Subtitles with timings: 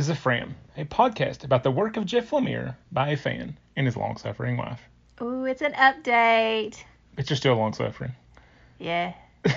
[0.00, 3.58] This is The Fram, a podcast about the work of Jeff Lemire by a fan
[3.76, 4.80] and his long suffering wife.
[5.20, 6.82] Ooh, it's an update.
[7.16, 8.12] But you're still long suffering.
[8.78, 9.12] Yeah.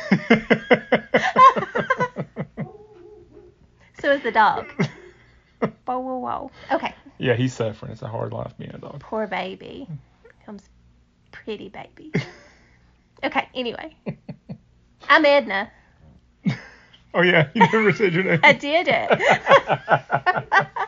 [4.01, 4.69] So is the dog.
[5.85, 6.51] whoa, whoa, whoa.
[6.73, 6.93] Okay.
[7.19, 7.93] yeah, he's suffering.
[7.93, 8.99] It's a hard life being a dog.
[8.99, 9.87] Poor baby.
[10.45, 10.67] Comes
[11.31, 12.11] pretty baby.
[13.23, 13.95] Okay, anyway.
[15.07, 15.71] I'm Edna.
[17.13, 18.39] Oh, yeah, you never said your name.
[18.43, 20.67] I did it.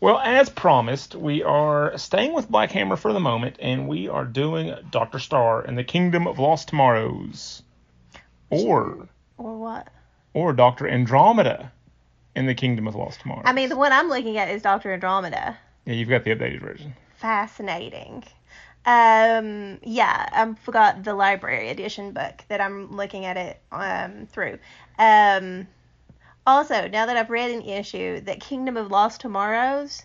[0.00, 4.24] Well, as promised, we are staying with Black Hammer for the moment, and we are
[4.24, 7.62] doing Doctor Star and the Kingdom of Lost Tomorrows,
[8.48, 9.88] or or what?
[10.32, 11.70] or Doctor Andromeda
[12.34, 13.42] in the Kingdom of Lost Tomorrows.
[13.44, 14.90] I mean, the one I'm looking at is Dr.
[14.90, 15.58] Andromeda.
[15.84, 16.94] yeah, you've got the updated version.
[17.16, 18.24] Fascinating.
[18.86, 24.58] Um, yeah, I forgot the library edition book that I'm looking at it um, through.
[24.98, 25.66] Um,
[26.46, 30.02] also, now that I've read an issue that Kingdom of Lost Tomorrows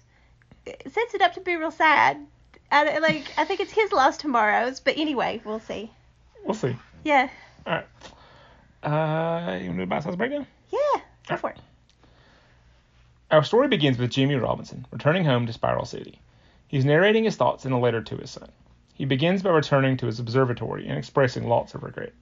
[0.66, 2.26] it sets it up to be real sad.
[2.72, 5.92] I, like, I think it's his Lost Tomorrows, but anyway, we'll see.
[6.44, 6.76] We'll see.
[7.04, 7.30] Yeah,
[7.66, 7.86] All right.
[8.84, 10.46] Uh, you want to do a house breakdown?
[10.72, 11.60] yeah, go for it.
[13.32, 16.20] Our story begins with Jimmy Robinson returning home to Spiral City.
[16.68, 18.50] He's narrating his thoughts in a letter to his son.
[18.96, 22.14] He begins by returning to his observatory and expressing lots of regret.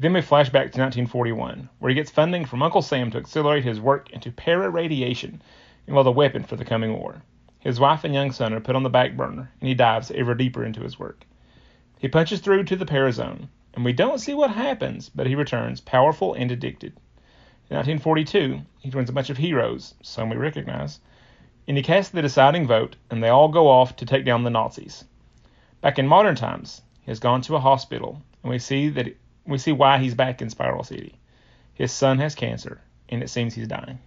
[0.00, 3.62] Then we flash back to 1941, where he gets funding from Uncle Sam to accelerate
[3.62, 5.40] his work into para-radiation
[5.86, 7.22] and build a weapon for the coming war.
[7.60, 10.34] His wife and young son are put on the back burner, and he dives ever
[10.34, 11.24] deeper into his work.
[12.00, 15.80] He punches through to the parazone, and we don't see what happens, but he returns
[15.80, 16.94] powerful and addicted.
[17.70, 20.98] In 1942, he joins a bunch of heroes, some we recognize,
[21.68, 24.50] and he casts the deciding vote, and they all go off to take down the
[24.50, 25.04] Nazis.
[25.82, 29.58] Back in modern times, he has gone to a hospital, and we see that we
[29.58, 31.18] see why he's back in Spiral City.
[31.74, 33.98] His son has cancer, and it seems he's dying.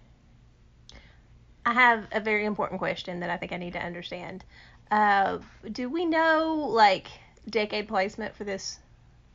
[1.65, 4.45] I have a very important question that I think I need to understand.
[4.89, 5.39] Uh,
[5.71, 7.07] do we know like
[7.49, 8.79] decade placement for this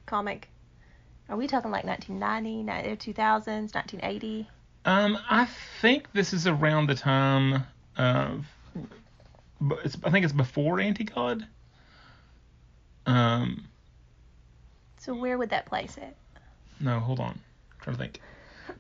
[0.07, 0.49] comic?
[1.29, 4.49] Are we talking like 1990, ni- 2000s, 1980?
[4.85, 5.47] Um, I
[5.81, 7.65] think this is around the time
[7.97, 8.47] of,
[9.71, 11.47] I think it's before Anti-God.
[13.11, 13.65] Um,
[14.99, 16.17] So where would that place it?
[16.81, 18.21] no, hold on, I'm trying to think.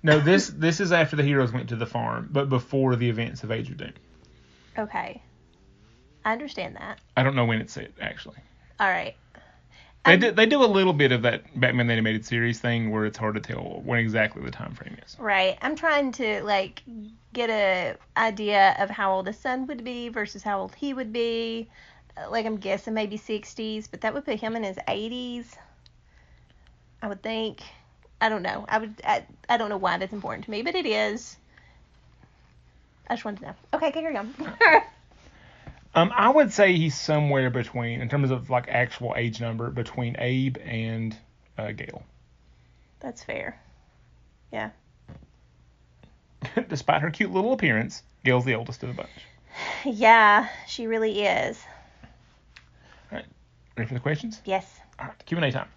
[0.03, 3.43] No, this this is after the heroes went to the farm, but before the events
[3.43, 3.93] of Age of Doom.
[4.79, 5.23] Okay,
[6.25, 7.01] I understand that.
[7.17, 8.39] I don't know when it's set actually.
[8.79, 9.15] All right.
[10.07, 13.05] They do, they do a little bit of that Batman the animated series thing where
[13.05, 15.15] it's hard to tell when exactly the time frame is.
[15.19, 15.59] Right.
[15.61, 16.83] I'm trying to like
[17.35, 21.13] get a idea of how old his son would be versus how old he would
[21.13, 21.69] be.
[22.31, 25.47] Like I'm guessing maybe 60s, but that would put him in his 80s.
[27.03, 27.61] I would think.
[28.21, 28.67] I don't know.
[28.69, 29.01] I would.
[29.05, 31.37] I, I don't know why that's important to me, but it is.
[33.09, 33.55] I just wanted to know.
[33.75, 34.35] Okay, carry on.
[35.95, 40.15] Um, I would say he's somewhere between, in terms of like actual age number, between
[40.19, 41.17] Abe and
[41.59, 42.05] uh, Gail.
[43.01, 43.61] that's fair.
[44.53, 44.71] Yeah.
[46.69, 49.11] Despite her cute little appearance, Gail's the oldest of the bunch.
[49.85, 51.61] Yeah, she really is.
[53.77, 54.43] Ready for the questions?
[54.45, 55.69] Yes, All right, Q&A time.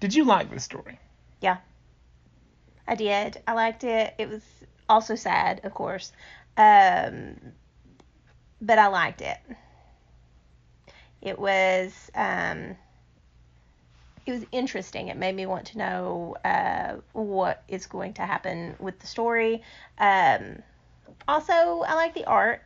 [0.00, 0.98] Did you like this story?
[1.40, 1.58] Yeah.
[2.86, 3.42] I did.
[3.46, 4.14] I liked it.
[4.18, 4.42] It was
[4.88, 6.12] also sad, of course.
[6.56, 7.36] Um,
[8.60, 9.38] but I liked it.
[11.20, 12.76] It was um,
[14.26, 15.08] it was interesting.
[15.08, 19.62] It made me want to know uh, what is going to happen with the story.
[19.98, 20.62] Um,
[21.28, 22.62] also, I like the art.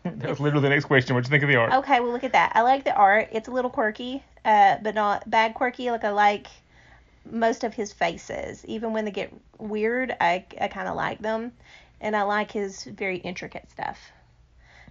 [0.04, 1.14] that was literally the next question.
[1.14, 1.72] What'd you think of the art?
[1.72, 2.52] Okay, well look at that.
[2.54, 3.28] I like the art.
[3.32, 5.90] It's a little quirky, uh, but not bad quirky.
[5.90, 6.46] Like I like
[7.30, 10.14] most of his faces, even when they get weird.
[10.20, 11.52] I I kind of like them,
[12.00, 13.98] and I like his very intricate stuff.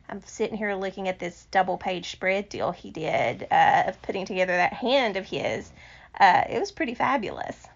[0.10, 4.26] I'm sitting here looking at this double page spread deal he did uh, of putting
[4.26, 5.70] together that hand of his.
[6.20, 7.68] Uh, it was pretty fabulous.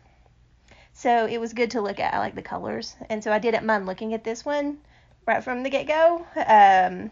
[0.93, 2.13] So it was good to look at.
[2.13, 4.77] I like the colors, and so I didn't mind looking at this one
[5.25, 6.25] right from the get go.
[6.35, 7.11] Um,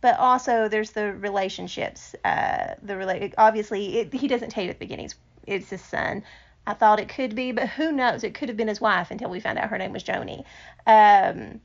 [0.00, 2.14] but also there's the relationships.
[2.24, 5.10] Uh, the rela- obviously it, he doesn't tell you at the beginning
[5.46, 6.22] it's, his son.
[6.66, 8.22] I thought it could be, but who knows?
[8.22, 10.44] It could have been his wife until we found out her name was Joni.
[10.86, 11.60] Um,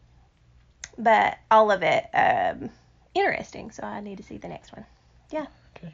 [0.97, 2.69] but all of it um,
[3.13, 3.71] interesting.
[3.71, 4.85] So I need to see the next one.
[5.31, 5.45] Yeah.
[5.77, 5.93] Okay.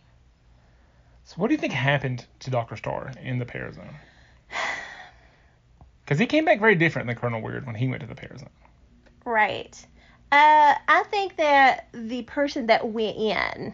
[1.26, 2.78] So what do you think happened to Dr.
[2.78, 3.96] Star in the Parazone?
[6.04, 8.50] Because he came back very different than Colonel Weird when he went to the Parazone.
[9.26, 9.84] Right.
[10.32, 13.74] Uh, I think that the person that went in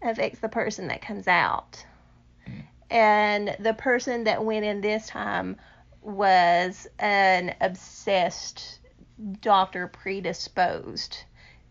[0.00, 1.84] affects the person that comes out.
[2.90, 5.56] And the person that went in this time
[6.02, 8.80] was an obsessed
[9.40, 11.18] doctor predisposed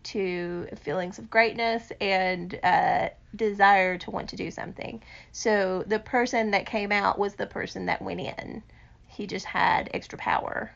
[0.02, 5.02] to feelings of greatness and uh, desire to want to do something.
[5.30, 8.62] So the person that came out was the person that went in.
[9.06, 10.72] He just had extra power.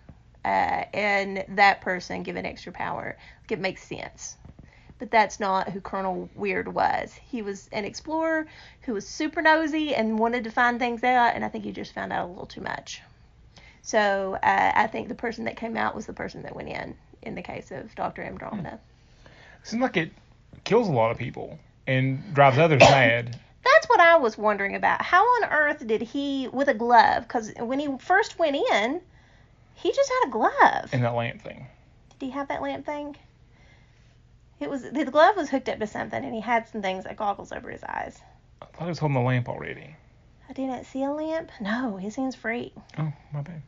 [0.46, 3.16] Uh, and that person given extra power,
[3.50, 4.36] it makes sense.
[5.00, 7.12] But that's not who Colonel Weird was.
[7.14, 8.46] He was an explorer
[8.82, 11.92] who was super nosy and wanted to find things out, and I think he just
[11.92, 13.02] found out a little too much.
[13.82, 16.94] So uh, I think the person that came out was the person that went in,
[17.22, 18.22] in the case of Dr.
[18.22, 18.78] Andromeda.
[19.64, 20.12] Seems like it
[20.62, 21.58] kills a lot of people
[21.88, 23.36] and drives others mad.
[23.64, 25.02] That's what I was wondering about.
[25.02, 29.00] How on earth did he, with a glove, because when he first went in,
[29.76, 30.90] he just had a glove.
[30.92, 31.66] And that lamp thing.
[32.18, 33.16] Did he have that lamp thing?
[34.58, 37.18] It was the glove was hooked up to something, and he had some things like
[37.18, 38.18] goggles over his eyes.
[38.62, 39.94] I thought he was holding the lamp already.
[40.48, 41.50] I didn't see a lamp.
[41.60, 42.72] No, his hand's free.
[42.98, 43.62] Oh, my bad.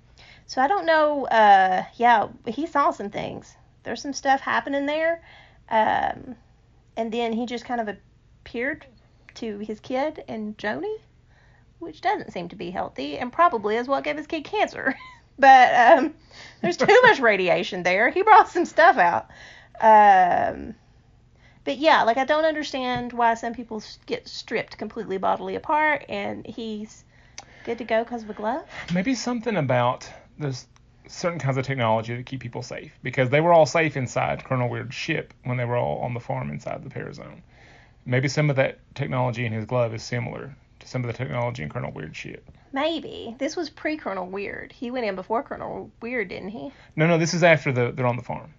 [0.46, 1.26] So I don't know.
[1.26, 3.54] Uh, yeah, he saw some things.
[3.82, 5.22] There's some stuff happening there,
[5.68, 6.36] um,
[6.96, 7.94] and then he just kind of
[8.44, 8.86] appeared
[9.34, 10.96] to his kid and Joni,
[11.80, 14.94] which doesn't seem to be healthy, and probably is what gave his kid cancer.
[15.38, 16.14] but um,
[16.62, 18.10] there's too much radiation there.
[18.10, 19.28] He brought some stuff out.
[19.80, 20.74] Um,
[21.64, 26.46] but yeah, like I don't understand why some people get stripped completely bodily apart, and
[26.46, 27.04] he's
[27.64, 28.64] good to go because of a glove.
[28.94, 30.08] Maybe something about
[30.38, 30.66] there's
[31.08, 34.68] certain kinds of technology to keep people safe because they were all safe inside Colonel
[34.68, 37.42] Weird's ship when they were all on the farm inside the Parazone.
[38.04, 41.62] Maybe some of that technology in his glove is similar to some of the technology
[41.62, 42.50] in Colonel Weird's ship.
[42.72, 44.72] Maybe this was pre Colonel Weird.
[44.72, 46.72] He went in before Colonel Weird, didn't he?
[46.96, 48.52] No, no, this is after the they're on the farm.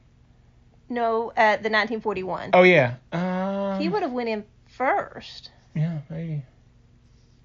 [0.89, 2.51] No, uh, the 1941.
[2.53, 2.95] Oh yeah.
[3.11, 5.51] Um, He would have went in first.
[5.75, 6.41] Yeah, maybe.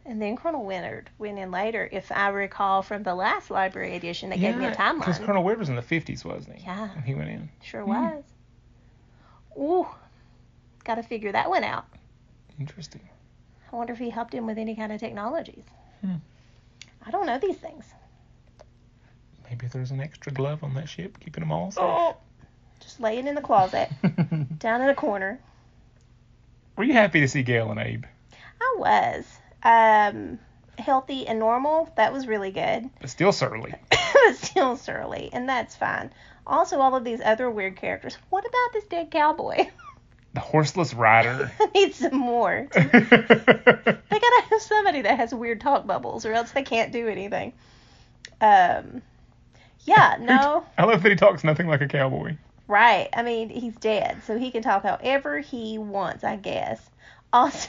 [0.07, 4.31] And then Colonel Willard went in later, if I recall from the last library edition
[4.31, 4.99] that gave me a timeline.
[5.01, 5.19] Because.
[5.19, 6.65] Colonel Weird was in the 50s, wasn't he?
[6.65, 6.89] Yeah.
[6.95, 7.49] When he went in.
[7.63, 7.89] Sure Hmm.
[7.91, 8.25] was.
[9.59, 9.87] Ooh,
[10.85, 11.87] got to figure that one out.
[12.61, 13.01] Interesting.
[13.73, 15.65] I wonder if he helped him with any kind of technologies.
[16.03, 16.17] Hmm.
[17.07, 17.85] I don't know these things.
[19.49, 21.83] Maybe there's an extra glove on that ship keeping them all safe.
[21.83, 22.17] Oh,
[22.81, 23.91] just laying in the closet,
[24.59, 25.39] down in a corner.
[26.77, 28.05] Were you happy to see Gail and Abe?
[28.61, 29.25] I was.
[29.63, 30.39] Um,
[30.79, 31.93] healthy and normal.
[31.97, 32.91] That was really good.
[33.01, 33.75] But still surly.
[33.91, 36.11] but still surly, and that's fine.
[36.47, 38.19] Also, all of these other weird characters.
[38.31, 39.67] What about this dead cowboy?
[40.35, 41.51] The horseless rider.
[41.61, 42.69] I need some more.
[42.77, 47.53] They gotta have somebody that has weird talk bubbles, or else they can't do anything.
[48.41, 49.03] Um,
[49.85, 52.37] yeah, no, I love that he talks nothing like a cowboy.
[52.69, 53.09] right.
[53.13, 56.81] I mean, he's dead, so he can talk however he wants, I guess.
[57.33, 57.69] Also,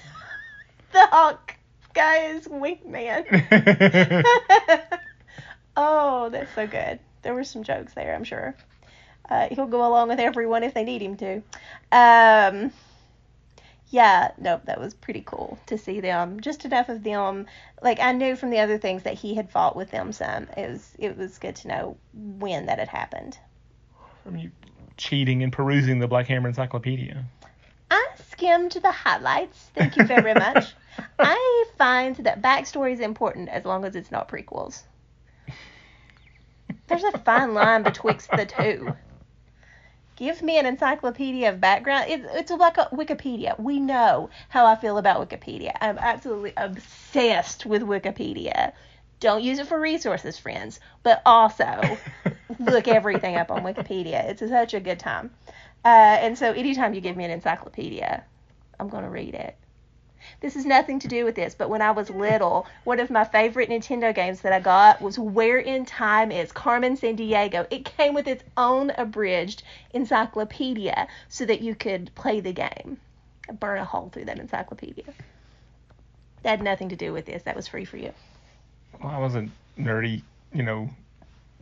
[0.91, 1.55] the Hawk
[1.95, 3.25] guy is wingman.
[5.77, 6.99] oh, that's so good.
[7.23, 8.55] There were some jokes there, I'm sure.
[9.29, 11.35] Uh, he'll go along with everyone if they need him to.
[11.91, 12.71] Um,
[13.89, 16.39] yeah, nope, that was pretty cool to see them.
[16.39, 17.45] Just enough of them.
[17.81, 20.47] Like I knew from the other things that he had fought with them some.
[20.57, 23.37] It was it was good to know when that had happened.
[24.23, 24.51] From you
[24.97, 27.23] cheating and perusing the Black Hammer Encyclopedia.
[27.91, 29.69] I skimmed the highlights.
[29.75, 30.73] Thank you very much.
[31.19, 34.83] I find that backstory is important as long as it's not prequels.
[36.87, 38.95] There's a fine line betwixt the two.
[40.15, 42.09] Give me an encyclopedia of background.
[42.09, 43.59] It, it's like a Wikipedia.
[43.59, 45.71] We know how I feel about Wikipedia.
[45.81, 48.71] I'm absolutely obsessed with Wikipedia.
[49.19, 51.97] Don't use it for resources, friends, but also
[52.59, 54.23] look everything up on Wikipedia.
[54.29, 55.31] It's such a good time.
[55.83, 58.23] Uh, and so anytime you give me an encyclopedia,
[58.79, 59.57] I'm going to read it.
[60.41, 63.23] This is nothing to do with this, but when I was little, one of my
[63.23, 67.67] favorite Nintendo games that I got was Where in Time is Carmen Sandiego.
[67.69, 69.63] It came with its own abridged
[69.93, 72.97] encyclopedia so that you could play the game.
[73.49, 75.05] I burn a hole through that encyclopedia.
[76.43, 77.43] That had nothing to do with this.
[77.43, 78.13] That was free for you.
[79.01, 79.47] Well, I was a
[79.79, 80.21] nerdy,
[80.53, 80.89] you know,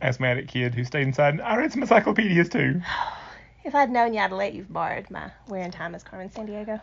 [0.00, 1.40] asthmatic kid who stayed inside.
[1.40, 2.80] I read some encyclopedias too.
[3.64, 6.82] If I'd known you, I'd let you've borrowed my Where in Time is Carmen Sandiego.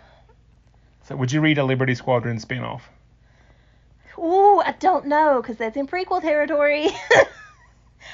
[1.04, 2.82] So, would you read a Liberty Squadron spinoff?
[4.18, 6.88] Ooh, I don't know, because that's in prequel territory.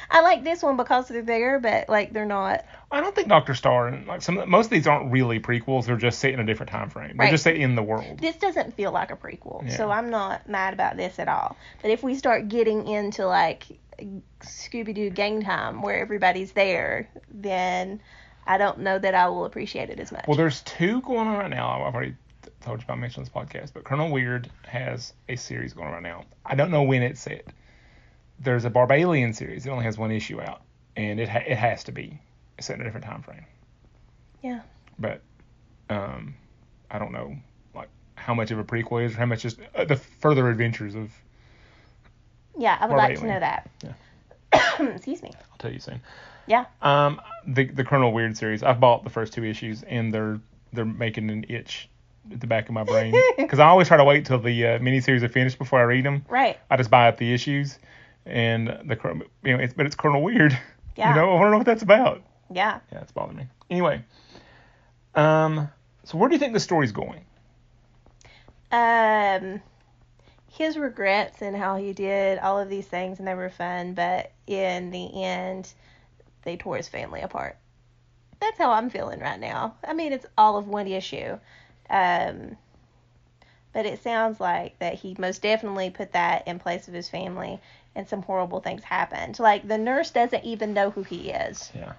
[0.10, 2.66] I like this one because they're there, but like they're not.
[2.92, 5.86] I don't think Doctor Star and like some most of these aren't really prequels.
[5.86, 7.18] They're just set in a different time frame.
[7.18, 7.32] They're Right.
[7.32, 8.20] just set in the world.
[8.20, 11.58] This doesn't feel like a prequel, so I'm not mad about this at all.
[11.82, 13.66] But if we start getting into like
[14.42, 18.02] Scooby Doo Gang Time, where everybody's there, then
[18.46, 20.26] I don't know that I will appreciate it as much.
[20.28, 21.84] Well, there's two going on right now.
[21.84, 22.16] I've already
[22.62, 26.04] told you about mentioning this podcast, but Colonel Weird has a series going on right
[26.04, 26.26] now.
[26.46, 27.46] I don't know when it's set.
[28.40, 29.66] There's a Barbalien series.
[29.66, 30.62] It only has one issue out,
[30.96, 32.20] and it ha- it has to be
[32.60, 33.46] set in a different time frame.
[34.44, 34.62] Yeah.
[35.00, 35.22] But
[35.90, 36.36] um,
[36.92, 37.36] I don't know
[37.74, 40.96] like how much of a prequel is or how much just uh, the further adventures
[40.96, 41.12] of.
[42.58, 43.70] Yeah, I would Or like to know that.
[43.84, 44.82] Yeah.
[44.96, 45.32] Excuse me.
[45.34, 46.02] I'll tell you soon.
[46.48, 46.66] Yeah.
[46.82, 48.64] Um, the the Colonel Weird series.
[48.64, 50.40] I've bought the first two issues and they're
[50.74, 51.90] they're making an itch
[52.32, 54.80] at the back of my brain because I always try to wait till the uh,
[54.80, 56.26] miniseries are finished before I read them.
[56.30, 56.58] Right.
[56.70, 57.80] I just buy up the issues,
[58.26, 60.58] and the you know, it's, but it's Colonel Weird.
[60.98, 61.10] Yeah.
[61.10, 62.24] You know, I to know what that's about.
[62.52, 62.80] Yeah.
[62.92, 63.48] Yeah, it's bothering me.
[63.70, 64.04] Anyway,
[65.14, 65.70] um,
[66.06, 67.22] so where do you think the story's going?
[68.72, 69.62] Um,
[70.50, 74.32] his regrets and how he did all of these things and they were fun, but
[74.48, 75.72] in the end,
[76.44, 77.58] they tore his family apart.
[78.40, 79.76] That's how I'm feeling right now.
[79.88, 81.38] I mean, it's all of one issue.
[81.90, 82.58] Um,
[83.74, 87.60] but it sounds like that he most definitely put that in place of his family
[87.96, 89.40] and some horrible things happened.
[89.40, 91.72] Like the nurse doesn't even know who he is.
[91.76, 91.94] Yeah.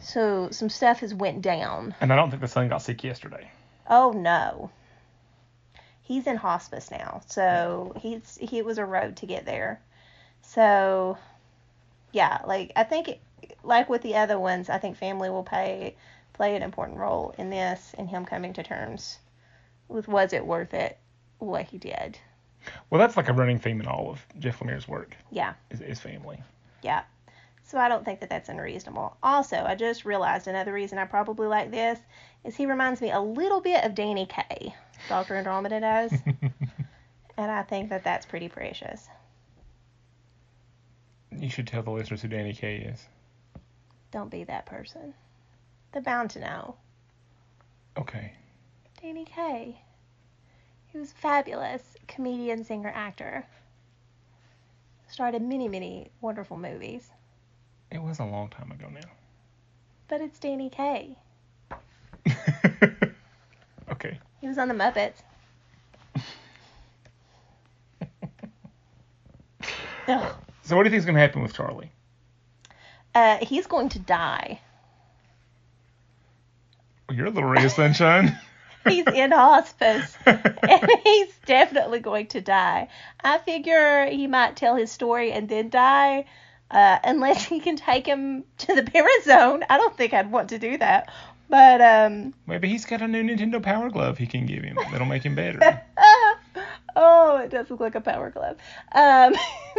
[0.00, 1.94] So some stuff has went down.
[2.00, 3.50] And I don't think the son got sick yesterday.
[3.88, 4.70] Oh no.
[6.02, 7.22] He's in hospice now.
[7.26, 9.80] So he's he was a road to get there.
[10.42, 11.16] So
[12.12, 13.18] yeah, like I think
[13.62, 15.96] like with the other ones, I think family will play
[16.34, 19.18] play an important role in this and him coming to terms
[19.88, 20.98] with was it worth it
[21.38, 22.18] what he did.
[22.90, 25.16] Well, that's like a running theme in all of Jeff Lemire's work.
[25.30, 25.54] Yeah.
[25.70, 26.42] Is, is family.
[26.82, 27.02] Yeah.
[27.62, 29.16] So I don't think that that's unreasonable.
[29.22, 31.98] Also, I just realized another reason I probably like this
[32.44, 34.74] is he reminds me a little bit of Danny Kaye,
[35.08, 36.12] Doctor Andromeda does,
[37.36, 39.08] and I think that that's pretty precious.
[41.30, 43.06] you should tell the listeners who Danny Kaye is.
[44.10, 45.14] Don't be that person.
[45.94, 46.74] They're bound to know.
[47.96, 48.32] Okay.
[49.00, 49.80] Danny Kaye.
[50.86, 53.46] He was a fabulous comedian, singer, actor.
[55.08, 57.12] Starred in many, many wonderful movies.
[57.92, 59.08] It was a long time ago now.
[60.08, 61.16] But it's Danny Kaye.
[63.88, 64.18] okay.
[64.40, 65.22] He was on the Muppets.
[70.66, 71.90] So what do you think is going to happen with Charlie?
[73.14, 74.60] Uh, he's going to die.
[77.10, 78.38] You're a little ray of sunshine.
[78.88, 80.42] He's in hospice, and
[81.04, 82.88] he's definitely going to die.
[83.18, 86.26] I figure he might tell his story and then die,
[86.70, 89.62] uh, unless he can take him to the Parazone.
[89.70, 91.10] I don't think I'd want to do that,
[91.48, 95.06] but um, Maybe he's got a new Nintendo Power Glove he can give him that'll
[95.06, 95.80] make him better.
[96.94, 98.58] oh, it does look like a power glove.
[98.92, 99.34] Um,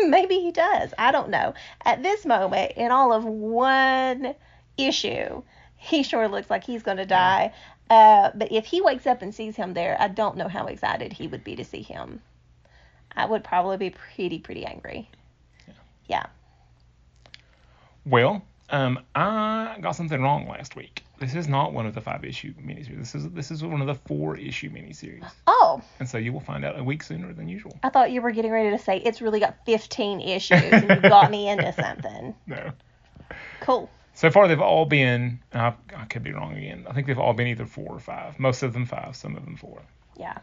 [0.10, 0.96] maybe he does.
[0.98, 1.54] I don't know.
[1.84, 4.34] At this moment, in all of one
[4.78, 5.44] issue,
[5.86, 7.54] he sure looks like he's going to die.
[7.90, 11.14] Uh, but if he wakes up and sees him there, I don't know how excited
[11.14, 12.22] he would be to see him.
[13.16, 15.10] I would probably be pretty, pretty angry.
[16.08, 16.26] Yeah.
[18.06, 21.04] Well, um, I got something wrong last week.
[21.20, 22.98] This is not one of the five issue miniseries.
[23.00, 26.42] This is this is one of the four issue miniseries, Oh, and so you will
[26.42, 27.80] find out a week sooner than usual.
[27.84, 31.10] I thought you were getting ready to say it's really got 15 issues and you
[31.10, 32.36] got me into something.
[32.48, 32.72] No.
[33.62, 33.90] Cool.
[34.16, 35.40] So far, they've all been.
[35.54, 36.86] I, I could be wrong again.
[36.90, 38.40] I think they've all been either four or five.
[38.40, 39.16] Most of them five.
[39.16, 39.82] Some of them four.
[40.18, 40.38] Yeah.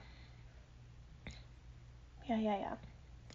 [2.28, 2.74] Yeah, yeah, yeah.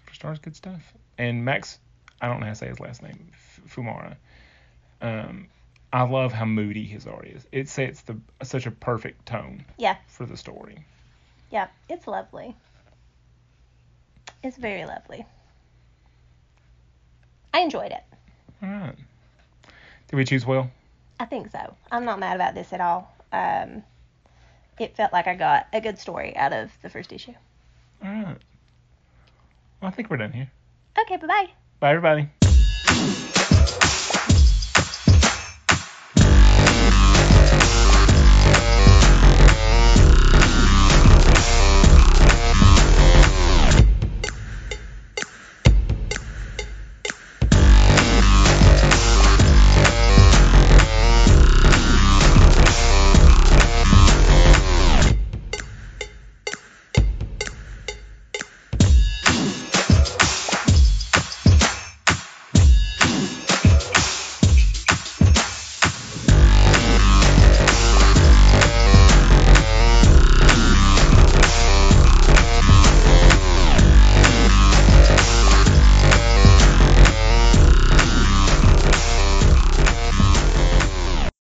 [0.06, 0.94] Four stars, good stuff.
[1.18, 1.80] And Max,
[2.22, 4.16] I don't know how to say his last name, F- Fumara.
[5.02, 5.48] Um,
[5.92, 7.46] I love how moody his art is.
[7.52, 9.96] It sets the such a perfect tone Yeah.
[10.08, 10.86] for the story.
[11.52, 12.56] Yeah, it's lovely.
[14.44, 15.26] It's very lovely.
[17.54, 18.04] I enjoyed it.
[18.62, 18.96] All right.
[20.08, 20.72] Did we choose well?
[21.20, 21.76] I think so.
[21.92, 23.14] I'm not mad about this at all.
[23.32, 23.84] Um,
[24.80, 27.34] it felt like I got a good story out of the first issue.
[28.04, 28.38] All right.
[29.82, 30.50] Well, I think we're done here.
[31.00, 31.48] Okay, bye bye.
[31.80, 33.24] Bye, everybody.